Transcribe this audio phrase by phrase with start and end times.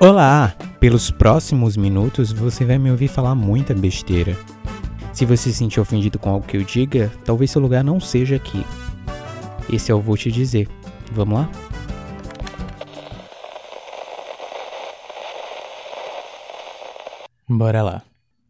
[0.00, 0.54] Olá!
[0.78, 4.38] Pelos próximos minutos você vai me ouvir falar muita besteira.
[5.12, 8.36] Se você se sentir ofendido com algo que eu diga, talvez seu lugar não seja
[8.36, 8.64] aqui.
[9.68, 10.68] Esse eu vou te dizer.
[11.10, 11.50] Vamos lá?
[17.48, 18.02] Bora lá.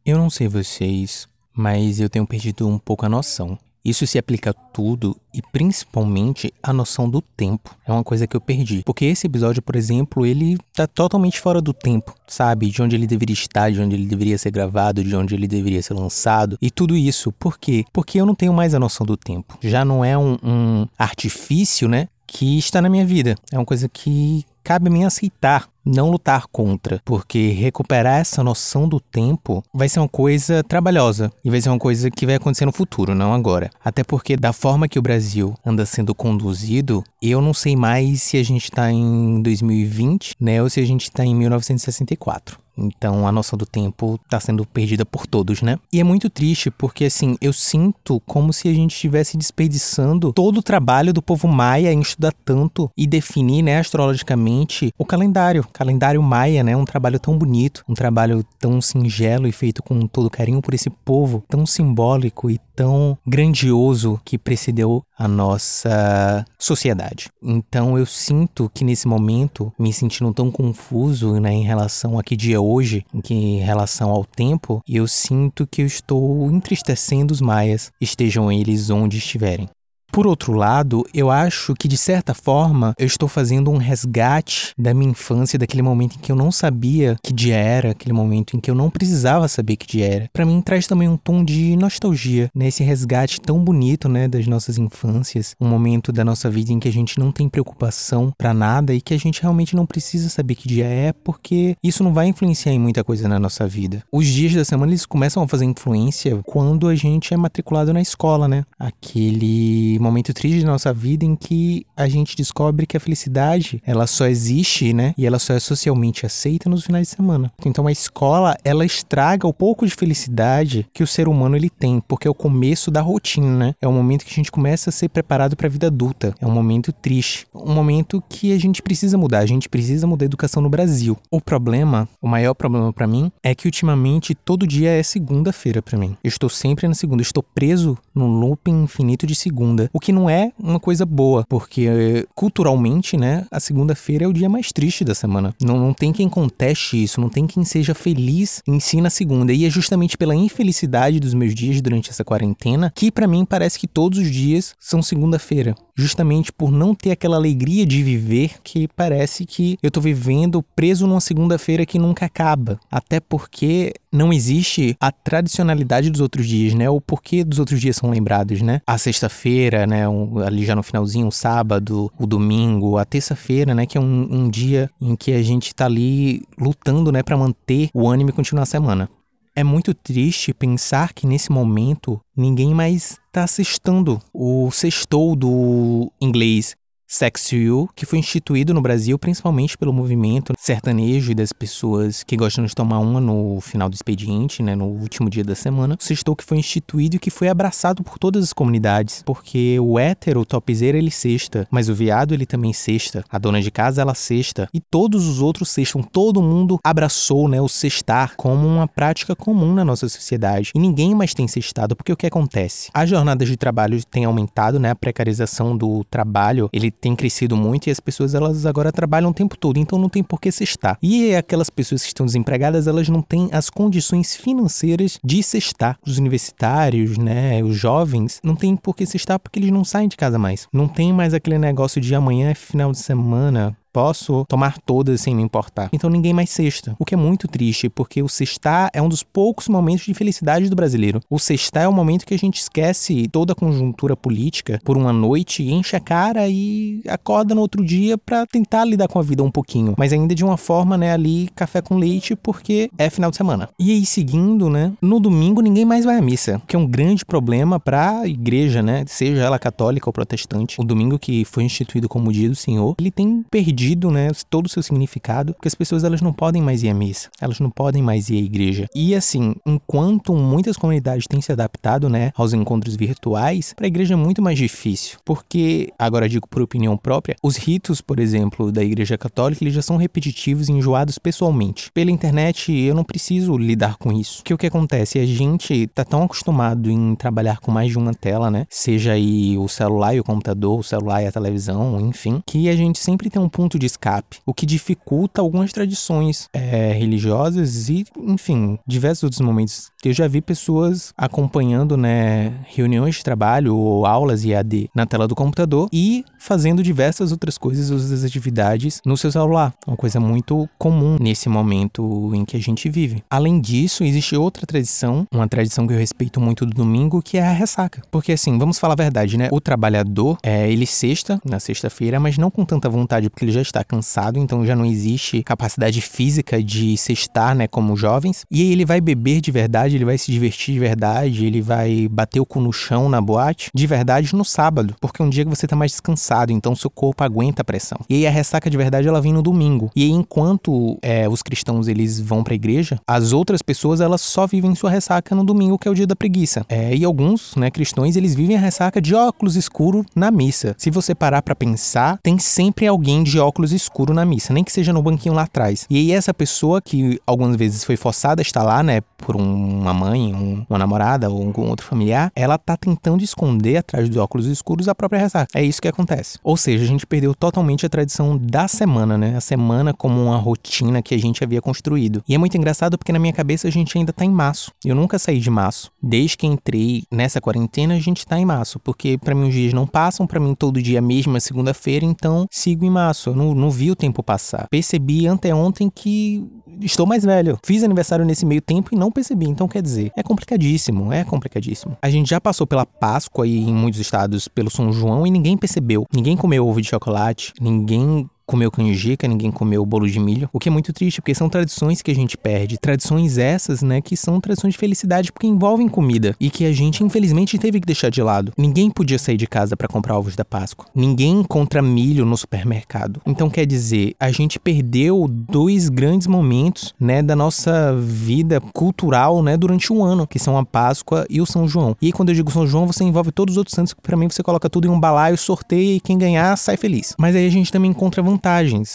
[0.05, 3.59] Eu não sei vocês, mas eu tenho perdido um pouco a noção.
[3.89, 7.75] Isso se aplica a tudo e principalmente a noção do tempo.
[7.86, 8.82] É uma coisa que eu perdi.
[8.84, 12.68] Porque esse episódio, por exemplo, ele tá totalmente fora do tempo, sabe?
[12.68, 15.82] De onde ele deveria estar, de onde ele deveria ser gravado, de onde ele deveria
[15.82, 17.32] ser lançado e tudo isso.
[17.32, 17.85] Por quê?
[17.93, 19.57] Porque eu não tenho mais a noção do tempo.
[19.63, 22.08] Já não é um, um artifício, né?
[22.27, 23.36] Que está na minha vida.
[23.50, 29.00] É uma coisa que cabe mim aceitar não lutar contra, porque recuperar essa noção do
[29.00, 32.72] tempo vai ser uma coisa trabalhosa e vai ser uma coisa que vai acontecer no
[32.72, 33.70] futuro, não agora.
[33.83, 38.36] Até porque da forma que o Brasil anda sendo conduzido, eu não sei mais se
[38.36, 42.58] a gente está em 2020, né, ou se a gente está em 1964.
[42.78, 45.78] Então a noção do tempo está sendo perdida por todos, né?
[45.92, 50.58] E é muito triste porque assim, eu sinto como se a gente estivesse desperdiçando todo
[50.58, 56.22] o trabalho do povo maia em estudar tanto e definir, né, astrologicamente o calendário, calendário
[56.22, 56.77] maia, né?
[56.77, 60.91] Um trabalho tão bonito, um trabalho tão singelo e feito com todo carinho por esse
[60.91, 67.28] povo, tão simbólico e tão grandioso que precedeu a nossa sociedade.
[67.42, 72.36] Então eu sinto que nesse momento, me sentindo tão confuso né, em relação a que
[72.36, 77.91] dia é hoje, em relação ao tempo, eu sinto que eu estou entristecendo os maias,
[78.00, 79.69] estejam eles onde estiverem.
[80.11, 84.92] Por outro lado, eu acho que de certa forma eu estou fazendo um resgate da
[84.92, 88.61] minha infância, daquele momento em que eu não sabia que dia era, aquele momento em
[88.61, 90.31] que eu não precisava saber que dia era.
[90.33, 92.89] Para mim traz também um tom de nostalgia, nesse né?
[92.89, 96.92] resgate tão bonito, né, das nossas infâncias, um momento da nossa vida em que a
[96.92, 100.69] gente não tem preocupação para nada e que a gente realmente não precisa saber que
[100.69, 104.03] dia é, porque isso não vai influenciar em muita coisa na nossa vida.
[104.12, 108.01] Os dias da semana eles começam a fazer influência quando a gente é matriculado na
[108.01, 108.64] escola, né?
[108.79, 114.07] Aquele momento triste da nossa vida em que a gente descobre que a felicidade, ela
[114.07, 115.14] só existe, né?
[115.17, 117.53] E ela só é socialmente aceita nos finais de semana.
[117.64, 122.01] Então a escola, ela estraga o pouco de felicidade que o ser humano ele tem,
[122.01, 123.75] porque é o começo da rotina, né?
[123.81, 126.35] É o momento que a gente começa a ser preparado para a vida adulta.
[126.41, 130.25] É um momento triste, um momento que a gente precisa mudar, a gente precisa mudar
[130.25, 131.17] a educação no Brasil.
[131.31, 135.99] O problema, o maior problema para mim é que ultimamente todo dia é segunda-feira para
[135.99, 136.17] mim.
[136.23, 140.28] Eu estou sempre na segunda, estou preso num looping infinito de segunda o que não
[140.28, 145.15] é uma coisa boa, porque culturalmente, né, a segunda-feira é o dia mais triste da
[145.15, 145.54] semana.
[145.60, 149.53] Não, não tem quem conteste isso, não tem quem seja feliz em si na segunda.
[149.53, 153.78] E é justamente pela infelicidade dos meus dias durante essa quarentena que para mim parece
[153.78, 158.89] que todos os dias são segunda-feira justamente por não ter aquela alegria de viver que
[158.89, 162.79] parece que eu tô vivendo preso numa segunda-feira que nunca acaba.
[162.91, 166.89] Até porque não existe a tradicionalidade dos outros dias, né?
[166.89, 168.81] O porquê dos outros dias são lembrados, né?
[168.87, 170.09] A sexta-feira, né?
[170.09, 173.85] Um, ali já no finalzinho, o sábado, o domingo, a terça-feira, né?
[173.85, 177.23] Que é um, um, dia em que a gente tá ali lutando, né?
[177.23, 179.11] para manter o ânimo e continuar a semana.
[179.59, 186.77] É muito triste pensar que nesse momento ninguém mais está sextando o sextou do inglês
[187.11, 192.37] Sex You, que foi instituído no Brasil principalmente pelo movimento sertanejo e das pessoas que
[192.37, 195.97] gostam de tomar uma no final do expediente, né, no último dia da semana.
[195.99, 199.99] O sextou que foi instituído e que foi abraçado por todas as comunidades, porque o
[199.99, 204.03] hétero, o topzeira, ele sexta, mas o viado ele também sexta, a dona de casa
[204.03, 206.03] ela sexta e todos os outros sextam.
[206.03, 210.73] Todo mundo abraçou, né, o sextar como uma prática comum na nossa sociedade.
[210.75, 212.91] E ninguém mais tem sextado, porque o que acontece?
[212.93, 217.87] As jornadas de trabalho têm aumentado, né, a precarização do trabalho, ele tem crescido muito
[217.87, 220.99] e as pessoas elas agora trabalham o tempo todo, então não tem por que cestar.
[221.03, 225.99] E aquelas pessoas que estão desempregadas, elas não têm as condições financeiras de cestar.
[226.07, 230.17] Os universitários, né, os jovens, não tem por que cestar porque eles não saem de
[230.17, 230.67] casa mais.
[230.73, 235.34] Não tem mais aquele negócio de amanhã é final de semana, posso tomar todas sem
[235.34, 235.88] me importar.
[235.93, 236.94] Então ninguém mais cesta.
[236.99, 240.69] O que é muito triste, porque o cestar é um dos poucos momentos de felicidade
[240.69, 241.20] do brasileiro.
[241.31, 245.12] O cestar é o momento que a gente esquece toda a conjuntura política por uma
[245.12, 249.43] noite, enche a cara e acorda no outro dia para tentar lidar com a vida
[249.43, 249.94] um pouquinho.
[249.96, 253.69] Mas ainda de uma forma, né, ali, café com leite, porque é final de semana.
[253.79, 257.25] E aí, seguindo, né, no domingo ninguém mais vai à missa, que é um grande
[257.25, 260.81] problema para a igreja, né, seja ela católica ou protestante.
[260.81, 264.67] O domingo que foi instituído como dia do Senhor, ele tem perdido perdido, né, todo
[264.67, 267.71] o seu significado, porque as pessoas elas não podem mais ir à missa, elas não
[267.71, 268.89] podem mais ir à igreja.
[268.93, 274.15] E assim, enquanto muitas comunidades têm se adaptado, né, aos encontros virtuais, para a igreja
[274.15, 278.83] é muito mais difícil, porque agora digo por opinião própria, os ritos, por exemplo, da
[278.83, 281.91] igreja católica, eles já são repetitivos e enjoados pessoalmente.
[281.93, 284.43] Pela internet, eu não preciso lidar com isso.
[284.43, 285.21] Que o que acontece?
[285.21, 288.67] A gente tá tão acostumado em trabalhar com mais de uma tela, né?
[288.69, 292.75] Seja aí o celular e o computador, o celular e a televisão, enfim, que a
[292.75, 298.05] gente sempre tem um ponto de escape, o que dificulta algumas tradições é, religiosas e,
[298.17, 304.44] enfim, diversos outros momentos eu já vi pessoas acompanhando, né, reuniões de trabalho ou aulas
[304.44, 309.75] IAD na tela do computador e fazendo diversas outras coisas, outras atividades no seu celular.
[309.87, 313.25] Uma coisa muito comum nesse momento em que a gente vive.
[313.29, 317.43] Além disso, existe outra tradição, uma tradição que eu respeito muito do domingo, que é
[317.43, 318.03] a ressaca.
[318.11, 319.49] Porque assim, vamos falar a verdade, né?
[319.50, 323.57] O trabalhador, é, ele sexta na sexta-feira, mas não com tanta vontade, porque ele já
[323.62, 328.44] está cansado, então já não existe capacidade física de sextar, né, como jovens.
[328.50, 332.08] E aí ele vai beber de verdade, ele vai se divertir de verdade, ele vai
[332.10, 335.44] bater o cu no chão na boate de verdade no sábado, porque é um dia
[335.44, 337.99] que você tá mais descansado, então seu corpo aguenta a pressão.
[338.08, 339.90] E aí a ressaca de verdade ela vem no domingo.
[339.94, 344.20] E aí enquanto é, os cristãos eles vão para a igreja, as outras pessoas elas
[344.20, 346.64] só vivem sua ressaca no domingo, que é o dia da preguiça.
[346.69, 350.75] É, e alguns, né, cristãos, eles vivem a ressaca de óculos escuro na missa.
[350.78, 354.73] Se você parar para pensar, tem sempre alguém de óculos escuro na missa, nem que
[354.73, 355.87] seja no banquinho lá atrás.
[355.89, 359.93] E aí essa pessoa que algumas vezes foi forçada a estar lá, né, por uma
[359.93, 364.47] mãe, um, uma namorada ou algum outro familiar, ela tá tentando esconder atrás dos óculos
[364.47, 365.49] escuros a própria ressaca.
[365.55, 366.39] É isso que acontece.
[366.43, 369.37] Ou seja, a gente perdeu totalmente a tradição da semana, né?
[369.37, 372.23] A semana como uma rotina que a gente havia construído.
[372.29, 374.73] E é muito engraçado porque na minha cabeça a gente ainda tá em março.
[374.85, 375.91] Eu nunca saí de março.
[376.03, 379.73] Desde que entrei nessa quarentena, a gente tá em março, porque para mim os dias
[379.73, 383.35] não passam, para mim todo dia é a mesma segunda-feira, então sigo em março.
[383.38, 384.67] Não, não vi o tempo passar.
[384.69, 386.44] Percebi anteontem que
[386.81, 387.58] estou mais velho.
[387.64, 389.49] Fiz aniversário nesse meio tempo e não percebi.
[389.49, 391.96] Então, quer dizer, é complicadíssimo, é complicadíssimo.
[392.02, 395.56] A gente já passou pela Páscoa e em muitos estados pelo São João e ninguém
[395.56, 396.06] percebeu.
[396.12, 400.71] Ninguém comeu ovo de chocolate, ninguém comeu canjica, ninguém comeu bolo de milho, o que
[400.71, 402.79] é muito triste, porque são tradições que a gente perde.
[402.79, 407.05] Tradições essas, né, que são tradições de felicidade porque envolvem comida e que a gente
[407.05, 408.53] infelizmente teve que deixar de lado.
[408.56, 410.87] Ninguém podia sair de casa para comprar ovos da Páscoa.
[410.95, 413.21] Ninguém encontra milho no supermercado.
[413.27, 419.56] Então quer dizer, a gente perdeu dois grandes momentos, né, da nossa vida cultural, né,
[419.56, 421.94] durante um ano, que são a Páscoa e o São João.
[422.01, 424.17] E aí, quando eu digo São João, você envolve todos os outros santos, que para
[424.17, 427.15] mim você coloca tudo em um balaio, sorteia e quem ganhar sai feliz.
[427.19, 428.23] Mas aí a gente também encontra.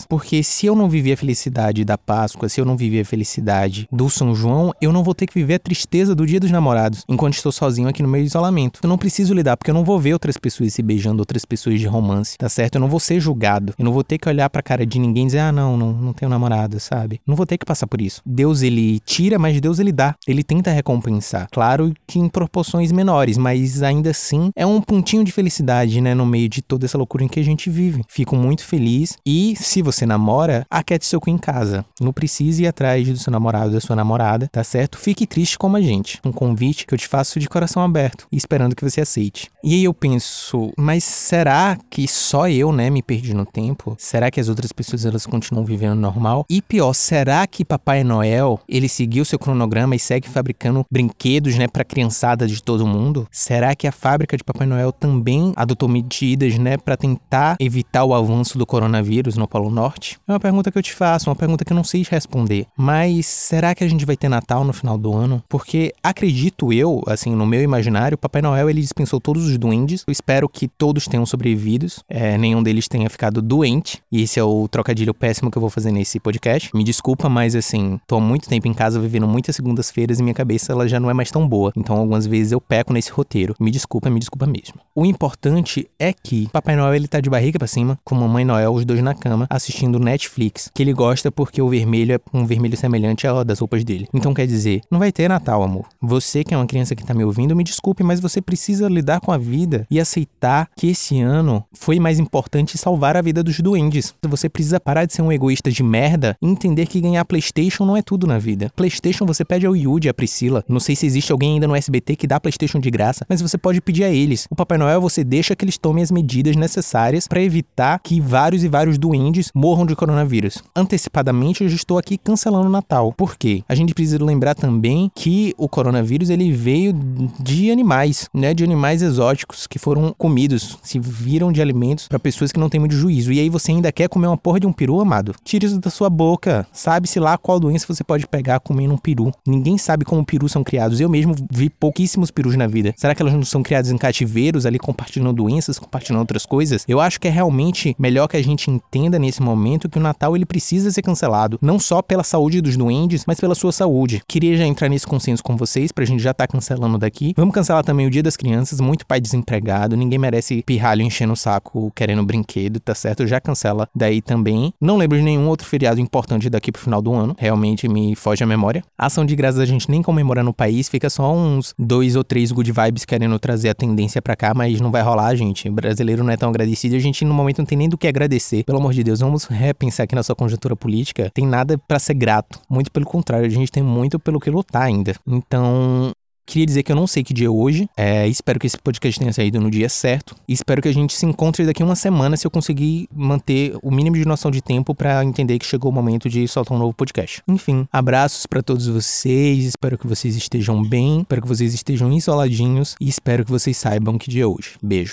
[0.07, 3.87] Porque se eu não viver a felicidade da Páscoa, se eu não viver a felicidade
[3.91, 7.03] do São João, eu não vou ter que viver a tristeza do Dia dos Namorados,
[7.07, 8.79] enquanto estou sozinho aqui no do isolamento.
[8.83, 11.79] Eu não preciso lidar, porque eu não vou ver outras pessoas se beijando, outras pessoas
[11.79, 12.75] de romance, tá certo?
[12.75, 13.73] Eu não vou ser julgado.
[13.77, 15.93] Eu não vou ter que olhar pra cara de ninguém e dizer, ah, não, não,
[15.93, 17.19] não tenho namorada, sabe?
[17.25, 18.21] Não vou ter que passar por isso.
[18.25, 20.15] Deus, ele tira, mas Deus, ele dá.
[20.27, 21.47] Ele tenta recompensar.
[21.51, 26.25] Claro que em proporções menores, mas ainda assim é um pontinho de felicidade, né, no
[26.25, 28.03] meio de toda essa loucura em que a gente vive.
[28.07, 31.85] Fico muito feliz e se você namora, aquete seu cu em casa.
[31.99, 34.97] Não precise ir atrás do seu namorado, da sua namorada, tá certo?
[34.97, 36.19] Fique triste como a gente.
[36.23, 39.49] Um convite que eu te faço de coração aberto e esperando que você aceite.
[39.63, 43.95] E aí eu penso, mas será que só eu, né, me perdi no tempo?
[43.97, 46.45] Será que as outras pessoas elas continuam vivendo normal?
[46.49, 51.67] E pior, será que Papai Noel, ele seguiu seu cronograma e segue fabricando brinquedos, né,
[51.67, 53.27] para criançada de todo mundo?
[53.31, 58.13] Será que a fábrica de Papai Noel também adotou medidas, né, para tentar evitar o
[58.13, 60.19] avanço do coronavírus no Polo Norte?
[60.27, 62.67] É uma pergunta que eu te faço, uma pergunta que eu não sei responder.
[62.77, 65.43] Mas será que a gente vai ter Natal no final do ano?
[65.49, 70.03] Porque acredito eu, assim, no meu imaginário, Papai Noel ele dispensou todos os duendes.
[70.07, 74.01] Eu espero que todos tenham sobrevivido, é, nenhum deles tenha ficado doente.
[74.11, 76.69] E esse é o trocadilho péssimo que eu vou fazer nesse podcast.
[76.73, 80.33] Me desculpa, mas assim, tô há muito tempo em casa vivendo muitas segundas-feiras e minha
[80.33, 81.71] cabeça ela já não é mais tão boa.
[81.75, 83.55] Então algumas vezes eu peco nesse roteiro.
[83.59, 84.75] Me desculpa, me desculpa mesmo.
[84.95, 88.73] O importante é que Papai Noel ele tá de barriga para cima, com Mamãe Noel,
[88.73, 92.77] os dois na cama, assistindo Netflix, que ele gosta porque o vermelho é um vermelho
[92.77, 94.07] semelhante ao das roupas dele.
[94.13, 95.85] Então quer dizer, não vai ter Natal, amor.
[96.01, 99.19] Você que é uma criança que tá me ouvindo, me desculpe, mas você precisa lidar
[99.19, 103.59] com a vida e aceitar que esse ano foi mais importante salvar a vida dos
[103.59, 104.13] duendes.
[104.23, 107.97] Você precisa parar de ser um egoísta de merda e entender que ganhar PlayStation não
[107.97, 108.71] é tudo na vida.
[108.75, 110.63] PlayStation você pede ao Yuji, a Priscila.
[110.67, 113.57] Não sei se existe alguém ainda no SBT que dá PlayStation de graça, mas você
[113.57, 114.47] pode pedir a eles.
[114.49, 118.63] O Papai Noel você deixa que eles tomem as medidas necessárias para evitar que vários
[118.63, 120.63] e vários os duendes morram de coronavírus.
[120.75, 123.13] Antecipadamente, eu já estou aqui cancelando o Natal.
[123.13, 123.63] Por quê?
[123.67, 126.93] A gente precisa lembrar também que o coronavírus ele veio
[127.39, 128.53] de animais, né?
[128.53, 132.79] De animais exóticos que foram comidos, se viram de alimentos para pessoas que não têm
[132.79, 133.33] muito juízo.
[133.33, 135.35] E aí você ainda quer comer uma porra de um peru, amado?
[135.43, 136.67] Tire isso da sua boca.
[136.71, 139.31] Sabe-se lá qual doença você pode pegar comendo um peru.
[139.45, 140.99] Ninguém sabe como perus são criados.
[140.99, 142.93] Eu mesmo vi pouquíssimos perus na vida.
[142.95, 146.85] Será que elas não são criadas em cativeiros ali compartilhando doenças, compartilhando outras coisas?
[146.87, 150.35] Eu acho que é realmente melhor que a gente entenda nesse momento que o Natal
[150.35, 154.21] ele precisa ser cancelado, não só pela saúde dos duendes, mas pela sua saúde.
[154.27, 157.33] Queria já entrar nesse consenso com vocês pra gente já tá cancelando daqui.
[157.35, 161.35] Vamos cancelar também o Dia das Crianças, muito pai desempregado, ninguém merece pirralho enchendo o
[161.35, 163.25] saco querendo brinquedo, tá certo?
[163.25, 164.73] Já cancela daí também.
[164.79, 168.43] Não lembro de nenhum outro feriado importante daqui pro final do ano, realmente me foge
[168.43, 168.83] a memória.
[168.97, 172.23] A ação de graças a gente nem comemora no país, fica só uns dois ou
[172.23, 175.67] três good vibes querendo trazer a tendência pra cá, mas não vai rolar, gente.
[175.67, 178.07] O brasileiro não é tão agradecido, a gente no momento não tem nem do que
[178.07, 178.63] agradecer.
[178.73, 181.29] Pelo amor de Deus, vamos repensar aqui na sua conjuntura política.
[181.31, 184.81] Tem nada para ser grato, muito pelo contrário, a gente tem muito pelo que lutar
[184.81, 185.13] ainda.
[185.27, 186.11] Então,
[186.45, 187.87] Queria dizer que eu não sei que dia é hoje.
[187.95, 190.35] É, espero que esse podcast tenha saído no dia certo.
[190.47, 194.17] Espero que a gente se encontre daqui uma semana se eu conseguir manter o mínimo
[194.17, 197.41] de noção de tempo para entender que chegou o momento de soltar um novo podcast.
[197.47, 199.65] Enfim, abraços para todos vocês.
[199.65, 201.21] Espero que vocês estejam bem.
[201.21, 202.95] Espero que vocês estejam isoladinhos.
[202.99, 204.71] E espero que vocês saibam que dia é hoje.
[204.81, 205.11] Beijo.